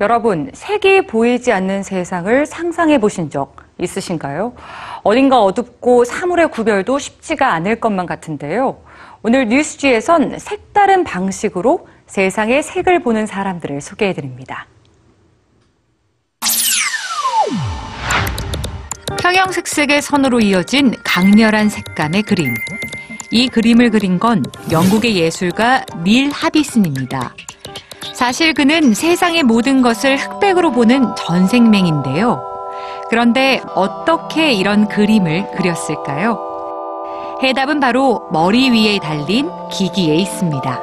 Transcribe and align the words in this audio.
여러분, 0.00 0.48
색이 0.54 1.06
보이지 1.06 1.50
않는 1.50 1.82
세상을 1.82 2.46
상상해 2.46 2.98
보신 3.00 3.30
적 3.30 3.56
있으신가요? 3.78 4.54
어딘가 5.02 5.42
어둡고 5.42 6.04
사물의 6.04 6.52
구별도 6.52 7.00
쉽지가 7.00 7.52
않을 7.54 7.80
것만 7.80 8.06
같은데요. 8.06 8.80
오늘 9.24 9.48
뉴스지에선 9.48 10.38
색다른 10.38 11.02
방식으로 11.02 11.88
세상의 12.06 12.62
색을 12.62 13.02
보는 13.02 13.26
사람들을 13.26 13.80
소개해 13.80 14.14
드립니다. 14.14 14.68
평형색색의 19.20 20.00
선으로 20.00 20.38
이어진 20.38 20.94
강렬한 21.02 21.68
색감의 21.68 22.22
그림. 22.22 22.54
이 23.32 23.48
그림을 23.48 23.90
그린 23.90 24.20
건 24.20 24.44
영국의 24.70 25.16
예술가 25.16 25.84
닐 26.04 26.30
하비슨입니다. 26.30 27.34
사실 28.18 28.52
그는 28.52 28.94
세상의 28.94 29.44
모든 29.44 29.80
것을 29.80 30.16
흑백으로 30.16 30.72
보는 30.72 31.14
전생맹인데요. 31.14 32.42
그런데 33.10 33.60
어떻게 33.76 34.52
이런 34.52 34.88
그림을 34.88 35.52
그렸을까요? 35.52 36.36
해답은 37.44 37.78
바로 37.78 38.26
머리 38.32 38.70
위에 38.70 38.98
달린 38.98 39.48
기기에 39.70 40.16
있습니다. 40.16 40.82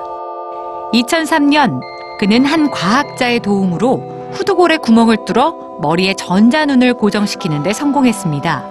2003년 0.93 1.81
그는 2.21 2.45
한 2.45 2.71
과학자의 2.71 3.41
도움으로 3.41 4.31
후두골에 4.31 4.77
구멍을 4.77 5.25
뚫어 5.25 5.55
머리에 5.81 6.13
전자눈을 6.13 6.93
고정시키는 6.93 7.63
데 7.63 7.73
성공했습니다. 7.73 8.63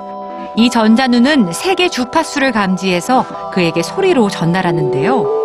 이 0.56 0.70
전자눈은 0.70 1.52
색의 1.52 1.90
주파수를 1.90 2.52
감지해서 2.52 3.50
그에게 3.52 3.82
소리로 3.82 4.30
전달하는데요. 4.30 5.44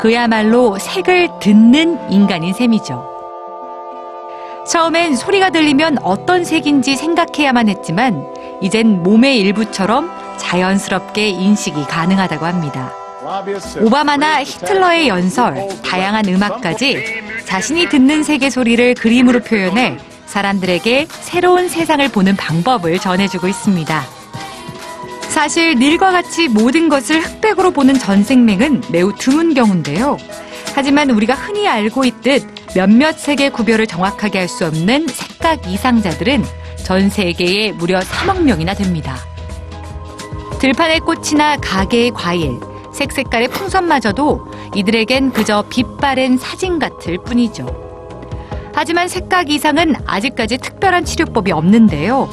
그야말로 0.00 0.78
색을 0.78 1.28
듣는 1.40 2.10
인간인 2.10 2.54
셈이죠. 2.54 3.06
처음엔 4.66 5.14
소리가 5.14 5.50
들리면 5.50 5.98
어떤 6.02 6.42
색인지 6.42 6.96
생각해야만 6.96 7.68
했지만 7.68 8.26
이젠 8.62 9.02
몸의 9.02 9.38
일부처럼 9.40 10.10
자연스럽게 10.38 11.28
인식이 11.28 11.84
가능하다고 11.84 12.46
합니다. 12.46 12.90
오바마나 13.82 14.42
히틀러의 14.42 15.08
연설, 15.08 15.68
다양한 15.84 16.26
음악까지 16.28 17.04
자신이 17.44 17.90
듣는 17.90 18.22
색의 18.22 18.50
소리를 18.50 18.94
그림으로 18.94 19.40
표현해 19.40 19.98
사람들에게 20.24 21.08
새로운 21.10 21.68
세상을 21.68 22.08
보는 22.08 22.36
방법을 22.36 22.98
전해주고 22.98 23.48
있습니다. 23.48 24.19
사실 25.30 25.76
닐과 25.76 26.10
같이 26.10 26.48
모든 26.48 26.88
것을 26.88 27.20
흑백으로 27.20 27.70
보는 27.70 27.94
전생맹은 27.94 28.82
매우 28.90 29.14
드문 29.14 29.54
경우인데요. 29.54 30.16
하지만 30.74 31.08
우리가 31.10 31.34
흔히 31.34 31.66
알고 31.66 32.04
있듯 32.04 32.46
몇몇 32.74 33.18
색의 33.18 33.50
구별을 33.50 33.86
정확하게 33.86 34.40
할 34.40 34.48
수 34.48 34.66
없는 34.66 35.06
색각 35.08 35.66
이상자들은 35.68 36.44
전 36.84 37.08
세계에 37.08 37.72
무려 37.72 38.00
3억 38.00 38.42
명이나 38.42 38.74
됩니다. 38.74 39.16
들판의 40.58 41.00
꽃이나 41.00 41.56
가게의 41.56 42.10
과일, 42.10 42.58
색 42.92 43.12
색깔의 43.12 43.48
풍선마저도 43.48 44.46
이들에겐 44.74 45.32
그저 45.32 45.64
빛바랜 45.70 46.38
사진 46.38 46.78
같을 46.78 47.18
뿐이죠. 47.18 47.66
하지만 48.74 49.08
색각 49.08 49.50
이상은 49.50 49.94
아직까지 50.06 50.58
특별한 50.58 51.04
치료법이 51.04 51.52
없는데요. 51.52 52.28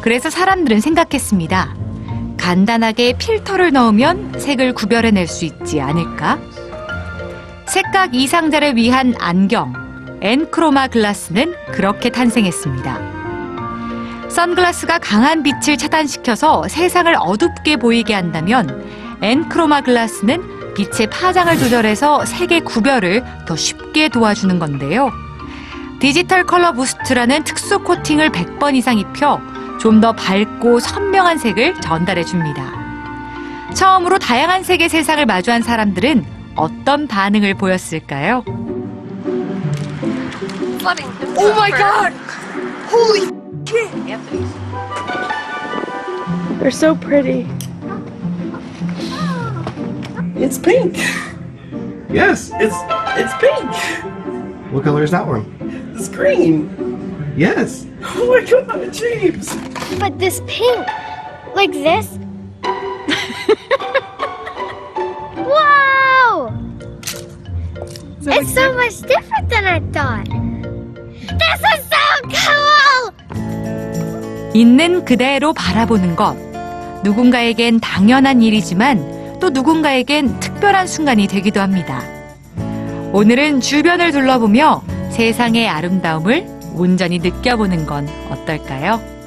그래서 0.00 0.28
사람들은 0.28 0.80
생각했습니다. 0.80 1.81
간단하게 2.42 3.14
필터를 3.18 3.72
넣으면 3.72 4.34
색을 4.36 4.74
구별해낼 4.74 5.28
수 5.28 5.44
있지 5.44 5.80
않을까? 5.80 6.40
색각 7.68 8.16
이상자를 8.16 8.74
위한 8.74 9.14
안경, 9.20 9.72
엔크로마 10.20 10.88
글라스는 10.88 11.54
그렇게 11.70 12.10
탄생했습니다. 12.10 13.12
선글라스가 14.28 14.98
강한 14.98 15.44
빛을 15.44 15.78
차단시켜서 15.78 16.66
세상을 16.66 17.14
어둡게 17.16 17.76
보이게 17.76 18.12
한다면 18.12 18.84
엔크로마 19.22 19.82
글라스는 19.82 20.74
빛의 20.74 21.10
파장을 21.10 21.56
조절해서 21.56 22.24
색의 22.24 22.62
구별을 22.62 23.22
더 23.46 23.54
쉽게 23.54 24.08
도와주는 24.08 24.58
건데요. 24.58 25.12
디지털 26.00 26.44
컬러 26.44 26.72
부스트라는 26.72 27.44
특수 27.44 27.78
코팅을 27.78 28.30
100번 28.30 28.74
이상 28.74 28.98
입혀 28.98 29.40
좀 29.82 30.00
더 30.00 30.12
밝고 30.12 30.78
선명한 30.78 31.38
색을 31.38 31.80
전달해 31.80 32.22
줍니다. 32.24 32.62
처음으로 33.74 34.20
다양한 34.20 34.62
색의 34.62 34.88
세상을 34.88 35.26
마주한 35.26 35.62
사람들은 35.62 36.24
어떤 36.54 37.08
반응을 37.08 37.54
보였을까요? 37.54 38.44
Oh 41.36 41.50
my 41.56 41.72
god! 41.72 42.14
Holy 42.92 43.28
shit! 43.66 43.90
They're 46.60 46.70
so 46.70 46.94
pretty. 46.94 47.48
It's 50.36 50.58
pink. 50.58 50.96
Yes. 52.08 52.52
It's 52.60 52.76
it's 53.16 53.34
pink. 53.40 53.74
What 54.70 54.84
color 54.84 55.02
is 55.02 55.10
that 55.10 55.26
one? 55.26 55.44
It's 55.96 56.08
green. 56.08 56.70
Yes. 57.36 57.86
Oh 58.04 58.28
my 58.28 58.44
god, 58.44 58.92
James! 58.92 59.71
But 59.98 60.18
this 60.18 60.40
pink, 60.46 60.86
like 61.54 61.72
this. 61.72 62.18
wow! 65.36 66.52
It's 68.26 68.52
so 68.52 68.72
much 68.74 69.02
different 69.02 69.48
than 69.48 69.64
I 69.64 69.80
thought. 69.92 70.28
This 71.38 71.62
is 71.74 71.88
so 71.88 72.02
cool! 72.28 73.12
있는 74.54 75.04
그대로 75.04 75.52
바라보는 75.52 76.16
것. 76.16 76.36
누군가에겐 77.04 77.80
당연한 77.80 78.42
일이지만 78.42 79.38
또 79.40 79.50
누군가에겐 79.50 80.40
특별한 80.40 80.86
순간이 80.86 81.26
되기도 81.26 81.60
합니다. 81.60 82.02
오늘은 83.12 83.60
주변을 83.60 84.12
둘러보며 84.12 84.82
세상의 85.10 85.68
아름다움을 85.68 86.46
온전히 86.74 87.18
느껴보는 87.18 87.86
건 87.86 88.08
어떨까요? 88.30 89.21